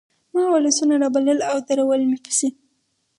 ما 0.33 0.43
ولسونه 0.53 0.93
رابلل 1.03 1.39
او 1.49 1.57
درول 1.67 2.01
مې 2.09 2.17
پسې 2.23 2.47